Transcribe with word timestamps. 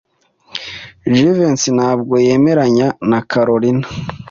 Jivency 1.13 1.69
ntabwo 1.77 2.13
yemeranya 2.25 2.87
na 3.09 3.19
Kalorina. 3.29 3.87